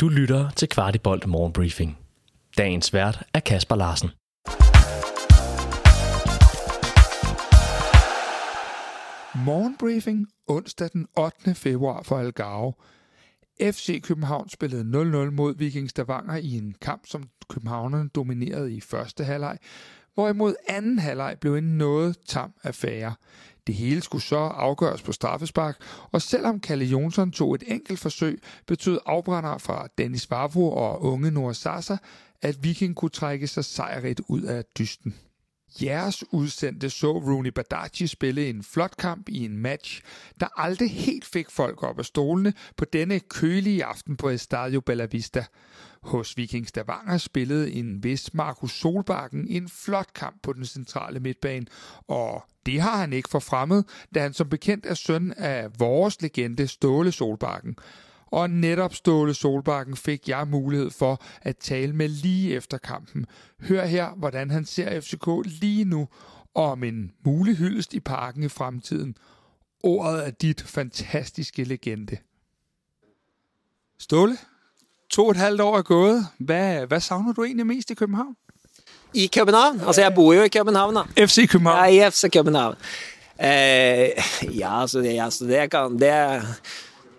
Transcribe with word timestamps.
Du 0.00 0.08
lytter 0.08 0.50
til 0.50 0.68
Kvartibolt 0.68 1.26
Morgenbriefing. 1.26 1.98
Dagens 2.58 2.92
vært 2.92 3.22
er 3.34 3.40
Kasper 3.40 3.76
Larsen. 3.76 4.10
Morgenbriefing 9.44 10.26
onsdag 10.46 10.88
den 10.92 11.06
8. 11.16 11.54
februar 11.54 12.02
for 12.02 12.18
Algarve. 12.18 12.72
FC 13.62 14.02
København 14.02 14.48
spillede 14.48 14.82
0-0 14.82 15.30
mod 15.30 15.54
Viking 15.58 15.90
Stavanger 15.90 16.36
i 16.36 16.56
en 16.56 16.74
kamp, 16.80 17.06
som 17.06 17.28
københavnerne 17.48 18.08
dominerede 18.08 18.74
i 18.74 18.80
første 18.80 19.24
halvleg, 19.24 19.58
hvorimod 20.16 20.54
anden 20.68 20.98
halvleg 20.98 21.36
blev 21.40 21.54
en 21.54 21.78
noget 21.78 22.16
tam 22.26 22.52
affære. 22.62 23.14
Det 23.66 23.74
hele 23.74 24.00
skulle 24.00 24.22
så 24.22 24.36
afgøres 24.36 25.02
på 25.02 25.12
straffespark, 25.12 25.76
og 26.12 26.22
selvom 26.22 26.60
Kalle 26.60 26.84
Jonsson 26.84 27.32
tog 27.32 27.54
et 27.54 27.64
enkelt 27.66 27.98
forsøg, 27.98 28.42
betød 28.66 28.98
afbrænder 29.06 29.58
fra 29.58 29.88
Dennis 29.98 30.30
Vavro 30.30 30.72
og 30.72 31.02
unge 31.02 31.30
Noah 31.30 31.54
Sasa, 31.54 31.96
at 32.42 32.64
Viking 32.64 32.96
kunne 32.96 33.08
trække 33.08 33.46
sig 33.46 33.64
sejrigt 33.64 34.20
ud 34.28 34.42
af 34.42 34.64
dysten. 34.78 35.14
Jeres 35.82 36.24
udsendte 36.32 36.90
så 36.90 37.12
Rooney 37.12 37.50
Badaji 37.50 38.06
spille 38.06 38.48
en 38.48 38.62
flot 38.62 38.96
kamp 38.96 39.28
i 39.28 39.44
en 39.44 39.58
match, 39.58 40.02
der 40.40 40.60
aldrig 40.60 40.90
helt 40.90 41.24
fik 41.24 41.50
folk 41.50 41.82
op 41.82 41.98
af 41.98 42.04
stolene 42.04 42.52
på 42.76 42.84
denne 42.84 43.20
kølige 43.20 43.84
aften 43.84 44.16
på 44.16 44.28
Estadio 44.28 44.80
Bellavista. 44.80 45.44
Hos 46.02 46.36
Viking 46.36 46.68
Stavanger 46.68 47.18
spillede 47.18 47.72
en 47.72 48.04
vis 48.04 48.34
Markus 48.34 48.72
Solbakken 48.72 49.48
en 49.48 49.68
flot 49.68 50.12
kamp 50.14 50.36
på 50.42 50.52
den 50.52 50.66
centrale 50.66 51.20
midtbane, 51.20 51.66
og 52.08 52.44
det 52.66 52.80
har 52.80 52.96
han 52.96 53.12
ikke 53.12 53.28
forfremmet, 53.28 53.84
da 54.14 54.20
han 54.20 54.32
som 54.32 54.48
bekendt 54.48 54.86
er 54.86 54.94
søn 54.94 55.32
af 55.32 55.68
vores 55.78 56.22
legende 56.22 56.68
Ståle 56.68 57.12
Solbakken. 57.12 57.76
Og 58.26 58.50
netop 58.50 58.94
Ståle 58.94 59.34
Solbakken 59.34 59.96
fik 59.96 60.28
jeg 60.28 60.48
mulighed 60.48 60.90
for 60.90 61.22
at 61.42 61.56
tale 61.56 61.92
med 61.92 62.08
lige 62.08 62.54
efter 62.54 62.78
kampen. 62.78 63.26
Hør 63.60 63.84
her, 63.84 64.10
hvordan 64.16 64.50
han 64.50 64.64
ser 64.64 65.00
FCK 65.00 65.26
lige 65.60 65.84
nu, 65.84 66.08
og 66.54 66.70
om 66.70 66.84
en 66.84 67.12
mulig 67.24 67.56
hyldest 67.56 67.94
i 67.94 68.00
parken 68.00 68.42
i 68.42 68.48
fremtiden. 68.48 69.16
Ordet 69.82 70.26
er 70.26 70.30
dit 70.30 70.62
fantastiske 70.62 71.64
legende. 71.64 72.16
Ståle, 73.98 74.36
to 75.10 75.24
og 75.24 75.30
et 75.30 75.36
halvt 75.36 75.60
år 75.60 75.78
er 75.78 75.82
gået. 75.82 76.26
Hvad, 76.38 76.86
hvad 76.86 77.00
savner 77.00 77.32
du 77.32 77.44
egentlig 77.44 77.66
mest 77.66 77.90
i 77.90 77.94
København? 77.94 78.36
I 79.14 79.26
København? 79.26 79.80
Altså, 79.80 80.00
jeg 80.00 80.14
bor 80.14 80.32
jo 80.32 80.42
i 80.42 80.48
København, 80.48 80.94
da. 80.94 81.26
FC 81.26 81.48
København? 81.48 81.94
Ja, 81.94 82.06
i 82.06 82.10
FC 82.10 82.32
København. 82.32 82.74
Eh, 83.40 84.10
ja, 84.58 84.80
altså, 84.80 84.98
det, 84.98 85.20
altså, 85.20 85.44
det 85.44 85.70
kan 85.70 85.98
det 85.98 86.42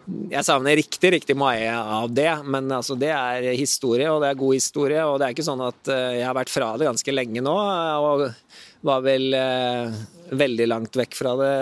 jeg 0.08 0.46
savner 0.48 0.78
riktig 0.80 1.12
riktig 1.18 1.36
mye 1.40 1.72
av 1.76 2.12
det, 2.16 2.30
men 2.48 2.72
altså, 2.72 2.96
det 3.00 3.12
er 3.12 3.50
historie, 3.58 4.08
og 4.12 4.22
det 4.24 4.32
er 4.32 4.40
god 4.40 4.56
historie. 4.56 5.02
Og 5.04 5.18
det 5.20 5.28
er 5.28 5.36
ikke 5.36 5.48
sånn 5.48 5.64
at 5.66 5.92
uh, 5.92 6.12
jeg 6.16 6.24
har 6.24 6.38
vært 6.38 6.54
fra 6.54 6.70
det 6.80 6.88
ganske 6.88 7.16
lenge 7.16 7.44
nå, 7.44 7.56
og 8.08 8.28
var 8.88 9.02
vel 9.04 9.34
eh, 9.34 9.96
veldig 10.38 10.68
langt 10.70 10.96
vekk 10.96 11.16
fra 11.18 11.34
det 11.40 11.56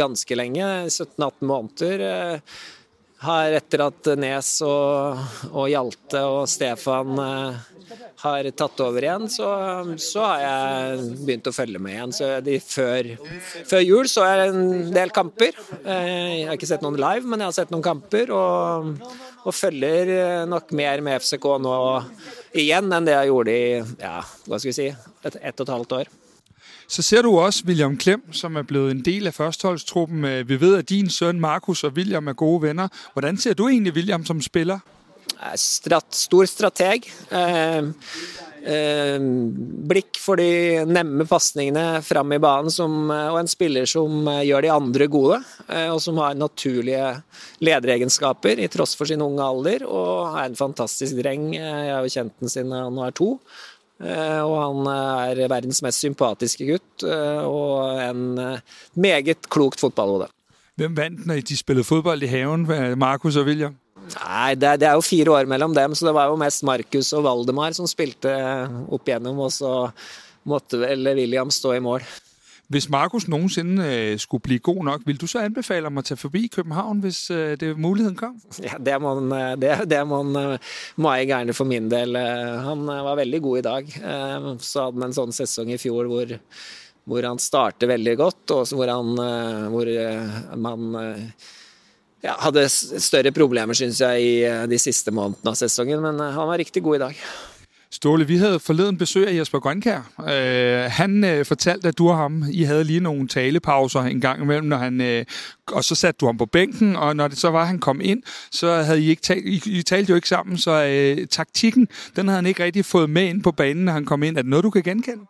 ganske 0.00 0.38
lenge. 0.38 0.64
17-18 0.88 1.44
måneder. 1.46 2.04
Uh, 2.08 2.56
har 3.24 3.56
etter 3.60 3.86
at 3.86 4.10
Nes 4.20 4.56
og, 4.66 5.22
og 5.52 5.70
Hjalte 5.70 6.24
og 6.28 6.44
Stefan 6.50 7.18
har 8.24 8.48
tatt 8.56 8.80
over 8.80 9.04
igjen, 9.04 9.26
så, 9.28 9.48
så, 10.00 10.22
har 10.24 10.40
jeg 10.40 11.08
begynt 11.26 11.50
å 11.50 11.54
følge 11.54 11.80
med 11.82 11.96
igjen. 11.96 12.14
Så 12.16 12.30
de, 12.44 12.56
før, 12.62 13.10
før, 13.68 13.84
jul 13.84 14.08
så 14.10 14.24
det 14.40 14.46
en 14.48 14.90
del 14.94 15.12
kamper. 15.14 15.58
Jeg 15.84 16.48
har 16.48 16.56
ikke 16.56 16.70
sett 16.70 16.84
noen 16.84 17.00
live, 17.00 17.28
men 17.28 17.44
jeg 17.44 17.52
har 17.52 17.58
sett 17.58 17.74
noen 17.74 17.84
kamper. 17.84 18.32
Og, 18.32 18.94
og 19.44 19.52
følger 19.52 20.46
nok 20.48 20.72
mer 20.76 21.04
med 21.04 21.20
FCK 21.20 21.50
nå 21.60 21.76
igjen 22.56 22.92
enn 22.96 23.08
det 23.08 23.18
jeg 23.18 23.32
gjorde 23.32 23.54
i 23.60 23.64
ja, 24.00 24.18
hva 24.48 24.60
skal 24.60 24.70
vi 24.70 24.76
si, 24.78 24.90
et, 25.26 25.40
og 25.42 25.66
et 25.66 25.74
halvt 25.74 25.98
år. 26.00 26.14
Så 26.88 27.02
ser 27.02 27.22
du 27.22 27.32
også 27.32 27.64
William 27.66 27.96
Klem, 27.96 28.22
som 28.32 28.56
er 28.56 28.66
blevet 28.68 28.90
en 28.94 29.04
del 29.04 29.28
av 29.30 29.38
førsteholdstruppen. 29.38 30.26
Vi 30.46 30.58
vet 30.60 30.82
at 30.82 30.90
din 30.90 31.10
sønn 31.10 31.40
Markus 31.40 31.84
og 31.84 31.96
William 31.96 32.28
er 32.28 32.36
gode 32.38 32.68
venner. 32.68 32.88
Hvordan 33.14 33.40
ser 33.40 33.54
du 33.54 33.66
egentlig 33.68 33.96
William 33.96 34.24
som 34.24 34.42
spiller? 34.44 34.84
Strat, 35.58 36.12
stor 36.14 36.46
strateg. 36.48 37.06
Eh, 37.30 37.80
eh, 38.70 39.24
blikk 39.88 40.18
for 40.20 40.40
de 40.40 40.84
nemme 40.86 41.26
pasningene 41.28 42.02
fram 42.04 42.32
i 42.36 42.40
banen, 42.42 42.70
som, 42.72 43.10
og 43.10 43.38
en 43.40 43.50
spiller 43.50 43.88
som 43.88 44.28
gjør 44.44 44.64
de 44.64 44.72
andre 44.72 45.08
gode. 45.10 45.40
Eh, 45.68 45.88
og 45.90 46.00
som 46.04 46.20
har 46.22 46.36
naturlige 46.38 47.10
lederegenskaper, 47.64 48.60
i 48.60 48.70
tross 48.72 48.94
for 48.98 49.10
sin 49.10 49.24
unge 49.24 49.44
alder. 49.44 49.86
Og 49.88 50.36
er 50.36 50.50
en 50.50 50.58
fantastisk 50.58 51.18
dreng. 51.20 51.52
Jeg 51.56 51.92
har 51.92 52.04
jo 52.04 52.14
kjent 52.18 52.36
den 52.40 52.52
siden 52.52 52.76
han 52.76 53.00
var 53.00 53.16
to. 53.16 53.34
Og 54.02 54.54
han 54.58 54.88
er 54.90 55.44
verdens 55.48 55.78
mest 55.84 56.02
sympatiske 56.02 56.66
gutt, 56.66 57.04
og 57.06 58.00
en 58.02 58.24
meget 58.98 59.46
klokt 59.54 59.80
fotballhode. 59.80 60.26
Hvem 60.74 60.96
vant 60.98 61.22
når 61.30 61.44
de 61.46 61.56
spilte 61.56 61.86
fotball 61.86 62.26
i 62.26 62.28
haven, 62.28 62.66
Markus 62.98 63.38
og 63.38 63.46
William? 63.46 63.76
Nei, 64.12 64.52
det, 64.58 64.74
det, 64.82 64.88
er 64.88 64.98
jo 64.98 65.06
fire 65.06 65.32
år 65.32 65.48
mellom 65.48 65.72
dem, 65.76 65.94
så 65.96 66.08
det 66.08 66.14
var 66.16 66.28
jo 66.28 66.40
mest 66.40 66.64
Markus 66.66 67.12
og 67.16 67.24
Valdemar 67.24 67.76
som 67.76 67.88
spilte 67.88 68.34
opp 68.92 69.08
igjennom, 69.08 69.40
og 69.46 69.52
så 69.54 69.72
måtte 70.48 70.80
vel 70.82 71.08
William 71.14 71.52
stå 71.52 71.76
i 71.78 71.82
mål. 71.84 72.04
Hvis 72.72 72.88
Markus 72.88 73.26
noensinne 73.28 73.84
øh, 73.86 74.18
skulle 74.18 74.40
bli 74.40 74.58
god 74.58 74.84
nok, 74.84 75.02
vil 75.06 75.20
du 75.20 75.26
så 75.28 75.42
anbefale 75.44 75.90
ham 75.90 76.00
å 76.00 76.04
ta 76.06 76.16
forbi 76.16 76.46
København 76.52 77.02
hvis 77.04 77.26
øh, 77.30 77.56
det 77.60 77.74
muligheten 77.76 78.16
kom? 78.16 78.38
Ja, 78.62 78.78
Det 78.80 78.96
må 79.02 79.14
han, 79.18 79.32
øh, 79.32 79.50
det, 79.60 79.74
det 79.90 80.00
må 80.08 80.22
han 80.22 80.58
meget 80.96 81.28
gjerne 81.28 81.56
for 81.56 81.68
min 81.68 81.90
del. 81.92 82.16
Han 82.16 82.86
var 82.86 83.20
veldig 83.20 83.42
god 83.42 83.58
i 83.58 83.66
dag. 83.68 83.92
Så 84.64 84.86
hadde 84.86 84.96
han 84.96 85.10
en 85.10 85.16
sånn 85.16 85.36
sesong 85.36 85.74
i 85.74 85.80
fjor 85.80 86.08
hvor, 86.08 86.32
hvor 87.04 87.28
han 87.28 87.42
starter 87.42 87.90
veldig 87.92 88.16
godt, 88.16 88.56
og 88.56 88.72
hvor, 88.72 88.88
han, 88.88 89.12
hvor 89.72 89.90
man 90.56 90.96
ja, 92.24 92.38
hadde 92.46 92.68
større 92.72 93.32
problemer, 93.36 93.76
syns 93.76 94.00
jeg, 94.00 94.24
i 94.24 94.68
de 94.70 94.80
siste 94.80 95.12
månedene 95.12 95.52
av 95.52 95.60
sesongen. 95.60 96.00
Men 96.04 96.22
han 96.24 96.48
var 96.48 96.60
riktig 96.64 96.84
god 96.86 96.96
i 97.00 97.04
dag. 97.08 97.26
Ståle, 98.04 98.26
vi 98.28 98.36
hadde 98.36 98.58
forleden 98.60 98.98
besøg 99.00 99.30
av 99.30 99.32
Jesper 99.32 99.62
Grønkær. 99.64 100.02
Øh, 100.20 100.90
han 100.92 101.24
øh, 101.24 101.44
fortalte 101.44 101.88
at 101.88 101.98
du 101.98 102.08
og 102.08 102.16
ham 102.16 102.42
I 102.52 102.62
hadde 102.68 102.84
lige 102.84 103.00
noen 103.00 103.28
talepauser 103.28 104.00
en 104.00 104.20
gang 104.20 104.42
imellem, 104.42 104.66
Når 104.68 104.76
han, 104.76 105.00
øh, 105.00 105.24
og 105.72 105.84
så 105.84 105.94
satte 105.94 106.18
du 106.20 106.26
ham 106.26 106.38
på 106.38 106.46
bænken, 106.46 106.96
og 106.96 107.16
når 107.16 107.28
det 107.28 107.38
så 107.38 107.50
var 107.50 107.64
han 107.64 107.78
kom 107.78 108.00
inn, 108.00 108.22
så 108.50 108.82
hadde 108.82 109.00
I 109.00 109.08
ikke 109.08 109.22
talt, 109.22 109.46
I, 109.46 109.62
I 109.66 109.82
talte 109.82 110.10
jo 110.10 110.16
ikke 110.16 110.28
sammen. 110.28 110.58
Så 110.58 110.70
taktikken 111.30 111.88
den 112.16 112.28
hadde 112.28 112.36
han 112.36 112.46
ikke 112.46 112.64
rigtig 112.64 112.84
fått 112.84 113.10
med 113.10 113.28
inn 113.28 113.42
på 113.42 113.52
banen 113.52 113.84
når 113.84 113.92
han 113.92 114.04
kom 114.04 114.22
inn. 114.22 114.36
Er 114.36 114.42
det 114.42 114.50
noe 114.50 114.62
du 114.62 114.70
kan 114.70 114.82
genkende? 114.82 115.24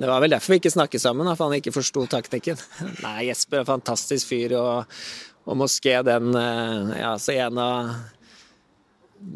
Det 0.00 0.08
var 0.08 0.20
vel 0.20 0.30
derfor 0.30 0.52
vi 0.52 0.54
ikke 0.54 0.70
snakket 0.70 1.00
sammen, 1.00 1.36
for 1.36 1.44
han 1.44 1.54
ikke 1.54 1.72
forsto 1.72 2.06
taktikken. 2.06 2.58
Nei, 3.06 3.28
Jesper 3.28 3.56
er 3.56 3.60
en 3.60 3.72
fantastisk 3.78 4.26
fyr. 4.26 4.58
og 4.58 4.84
og 5.48 5.56
Moské, 5.56 6.02
den 6.04 6.34
eh, 6.36 7.00
ja, 7.00 7.14
så 7.18 7.32
en 7.32 7.58
av 7.58 7.94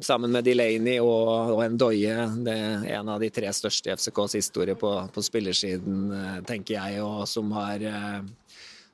Sammen 0.02 0.32
med 0.32 0.44
Delaney 0.46 1.00
og, 1.02 1.56
og 1.56 1.62
Ndoye, 1.74 2.26
det 2.46 2.54
er 2.54 2.84
en 2.98 3.10
av 3.10 3.22
de 3.22 3.30
tre 3.34 3.50
største 3.54 3.90
i 3.90 3.94
FCKs 3.96 4.36
historie 4.38 4.76
på, 4.78 4.92
på 5.14 5.24
spillersiden, 5.24 6.04
eh, 6.18 6.38
tenker 6.46 6.76
jeg, 6.78 7.02
og 7.02 7.26
som 7.30 7.50
har 7.56 7.82
eh, 7.82 8.22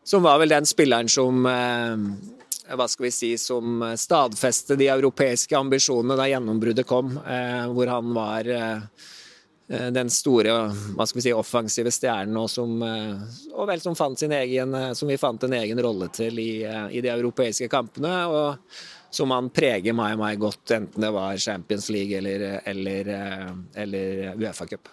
Som 0.09 0.25
var 0.25 0.39
vel 0.41 0.49
den 0.49 0.65
spilleren 0.65 1.09
som 1.13 1.45
hva 1.45 2.87
skal 2.89 3.05
vi 3.05 3.11
si, 3.13 3.29
som 3.37 3.83
stadfestet 3.97 4.79
de 4.81 4.89
europeiske 4.89 5.57
ambisjonene 5.57 6.17
da 6.17 6.25
gjennombruddet 6.29 6.87
kom, 6.89 7.11
hvor 7.75 7.91
han 7.93 8.15
var 8.17 8.49
Eh, 9.69 9.91
den 9.93 10.09
store 10.11 10.53
hva 10.97 11.05
skal 11.07 11.19
vi 11.19 11.27
si, 11.27 11.33
offensive 11.37 11.93
stjernen, 11.93 12.37
og, 12.41 12.49
som, 12.51 12.79
eh, 12.83 13.41
og 13.53 13.69
vel 13.69 13.83
som, 13.85 13.97
fant 13.99 14.19
sin 14.19 14.33
egen, 14.33 14.73
eh, 14.75 14.93
som 14.97 15.11
vi 15.11 15.19
fant 15.21 15.45
en 15.45 15.57
egen 15.61 15.81
rolle 15.85 16.09
til 16.15 16.41
i, 16.41 16.53
i 16.65 17.03
de 17.05 17.13
europeiske 17.13 17.69
kampene. 17.73 18.15
og 18.27 18.79
som 19.11 19.31
han 19.31 19.51
preger 19.51 19.97
meg, 19.97 20.15
og 20.17 20.23
meg 20.23 20.39
godt, 20.41 20.71
enten 20.77 21.03
det 21.03 21.13
var 21.15 21.37
Champions 21.37 21.89
League 21.91 22.17
eller, 22.17 22.61
eller, 22.67 23.13
eller 23.75 24.35
Uefa-cup. 24.37 24.89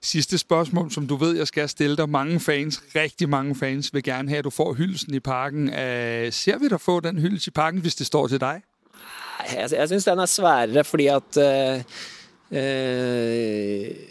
Siste 0.00 0.38
spørsmål, 0.38 0.90
som 0.94 1.06
du 1.06 1.16
vet 1.18 1.40
jeg 1.40 1.50
skal 1.50 1.68
stille 1.68 1.96
deg. 1.98 2.06
Mange 2.08 2.38
fans, 2.40 2.78
riktig 2.94 3.28
mange 3.28 3.54
fans, 3.58 3.90
vil 3.94 4.02
gjerne 4.06 4.30
ha 4.30 4.38
at 4.38 4.46
du 4.46 4.50
får 4.54 4.76
hyllelsen 4.78 5.14
i 5.14 5.20
parken. 5.20 5.66
Ser 6.30 6.60
vi 6.62 6.70
deg 6.70 6.80
få 6.80 7.00
den 7.02 7.18
hyllelsen 7.18 7.50
i 7.50 7.56
parken 7.56 7.82
hvis 7.82 7.98
det 7.98 8.06
står 8.06 8.28
til 8.30 8.40
deg? 8.40 8.62
Jeg, 9.46 9.72
jeg 9.72 9.88
syns 9.88 10.04
den 10.04 10.22
er 10.22 10.30
sværere, 10.30 10.84
fordi 10.84 11.06
at 11.12 11.38
uh, 11.40 11.80
uh, 12.50 12.58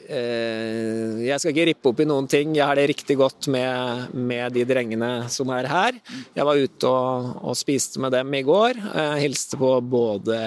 eh, 0.09 0.96
jeg 1.27 1.41
skal 1.41 1.53
ikke 1.53 1.67
rippe 1.69 1.91
opp 1.91 2.01
i 2.03 2.07
noen 2.07 2.27
ting. 2.31 2.55
Jeg 2.57 2.65
har 2.65 2.79
det 2.79 2.87
riktig 2.91 3.17
godt 3.19 3.49
med, 3.53 4.13
med 4.13 4.55
de 4.55 4.65
drengene 4.67 5.11
som 5.33 5.51
er 5.55 5.69
her. 5.71 5.97
Jeg 6.35 6.47
var 6.47 6.59
ute 6.59 6.91
og, 6.91 7.31
og 7.51 7.57
spiste 7.59 8.01
med 8.03 8.15
dem 8.15 8.33
i 8.37 8.43
går. 8.47 8.79
Jeg 8.83 9.25
hilste 9.25 9.59
på 9.59 9.73
både 9.83 10.37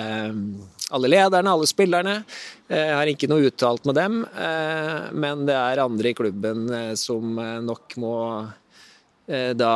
alle 0.90 1.10
lederne, 1.12 1.52
alle 1.52 1.68
spillerne. 1.70 2.16
Jeg 2.70 2.96
har 2.96 3.10
ikke 3.10 3.28
noe 3.30 3.50
uttalt 3.50 3.86
med 3.86 3.98
dem, 3.98 4.22
eh, 4.30 5.10
men 5.14 5.44
det 5.46 5.58
er 5.58 5.84
andre 5.84 6.10
i 6.10 6.16
klubben 6.18 6.66
som 6.98 7.38
nok 7.66 7.94
må 8.00 8.16
da 9.30 9.74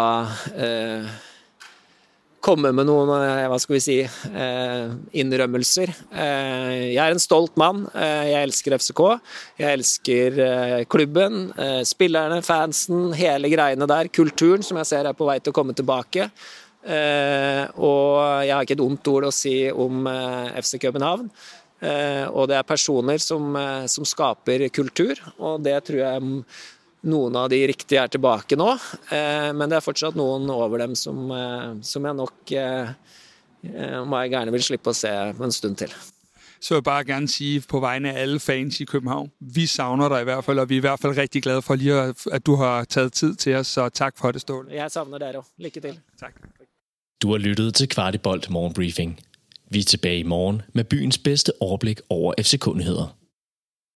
komme 2.44 2.73
med 2.76 2.87
noen 2.88 3.11
eh, 3.17 3.46
hva 3.50 3.58
skal 3.61 3.76
vi 3.79 3.82
si, 3.82 3.96
eh, 4.05 4.93
innrømmelser. 5.20 5.93
Eh, 6.12 6.73
jeg 6.93 7.00
er 7.00 7.14
en 7.14 7.23
stolt 7.23 7.56
mann. 7.61 7.85
Jeg 7.94 8.37
elsker 8.43 8.76
FCK. 8.76 9.02
Jeg 9.61 9.79
elsker 9.79 10.38
klubben, 10.91 11.49
spillerne, 11.87 12.43
fansen, 12.44 13.12
hele 13.17 13.50
greiene 13.52 13.88
der. 13.88 14.11
Kulturen, 14.12 14.64
som 14.67 14.81
jeg 14.81 14.91
ser 14.91 15.08
er 15.08 15.17
på 15.17 15.29
vei 15.29 15.38
til 15.41 15.55
å 15.55 15.56
komme 15.56 15.76
tilbake. 15.76 16.29
Og 16.85 18.11
jeg 18.44 18.52
har 18.52 18.64
ikke 18.67 18.76
et 18.76 18.85
ondt 18.85 19.08
ord 19.12 19.29
å 19.31 19.35
si 19.35 19.56
om 19.70 20.05
FC 20.61 20.76
København. 20.82 21.31
Og 22.35 22.49
det 22.50 22.58
er 22.58 22.69
personer 22.69 23.23
som, 23.23 23.56
som 23.91 24.08
skaper 24.08 24.67
kultur, 24.75 25.20
og 25.38 25.62
det 25.64 25.79
tror 25.87 26.02
jeg 26.02 26.35
noen 27.04 27.36
av 27.36 27.50
de 27.52 27.60
riktige 27.68 28.02
er 28.02 28.10
tilbake 28.12 28.56
nå, 28.58 28.70
eh, 29.12 29.50
men 29.56 29.70
det 29.70 29.78
er 29.78 29.84
fortsatt 29.84 30.16
noen 30.18 30.48
over 30.52 30.82
dem 30.84 30.96
som, 30.98 31.20
eh, 31.30 31.70
som 31.84 32.08
jeg 32.08 32.18
nok 32.20 32.52
eh, 32.58 32.90
må 34.04 34.20
jeg 34.20 34.34
gjerne 34.34 34.52
vil 34.52 34.64
slippe 34.64 34.92
å 34.92 34.96
se 34.96 35.10
en 35.10 35.54
stund 35.54 35.78
til. 35.80 35.92
Så 36.60 36.74
jeg 36.74 36.80
vil 36.80 36.84
bare 36.84 37.04
gerne 37.04 37.28
sige 37.28 37.60
på 37.68 37.80
vegne 37.80 38.12
af 38.12 38.22
alle 38.22 38.40
fans 38.40 38.80
i 38.80 38.84
København, 38.88 39.30
vi 39.40 39.66
savner 39.66 40.08
deg 40.08 40.24
i 40.24 40.28
hvert 40.30 40.44
fall, 40.44 40.58
og 40.58 40.68
vi 40.68 40.78
er 40.78 40.82
i 40.82 40.86
hvert 40.86 41.00
fall 41.00 41.16
rigtig 41.16 41.42
glade 41.44 41.62
for 41.62 41.76
lige, 41.76 42.14
at 42.32 42.46
du 42.46 42.54
har 42.56 42.84
taget 42.84 43.12
tid 43.12 43.34
til 43.34 43.56
os, 43.56 43.66
så 43.66 43.88
tak 43.88 44.18
for 44.18 44.32
det, 44.32 44.40
Ståle. 44.40 44.72
Jeg 44.72 44.90
savner 44.90 45.18
dere 45.18 45.42
også. 45.42 45.50
Lykke 45.58 45.80
til. 45.80 45.98
Tak. 46.20 46.34
Du 47.22 47.30
har 47.30 47.38
lyttet 47.38 47.74
til 47.74 47.88
Kvartibolt 47.88 48.50
Morgenbriefing. 48.50 49.20
Vi 49.70 49.78
er 49.78 49.84
tilbage 49.84 50.18
i 50.18 50.22
morgen 50.22 50.62
med 50.72 50.84
byens 50.84 51.18
bedste 51.18 51.52
overblik 51.60 52.00
over 52.08 52.34
FC-kundigheder. 52.40 53.23